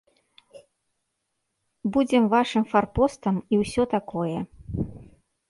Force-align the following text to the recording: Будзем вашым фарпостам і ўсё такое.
Будзем 1.97 2.23
вашым 2.33 2.63
фарпостам 2.73 3.35
і 3.53 3.61
ўсё 3.61 3.87
такое. 3.95 4.37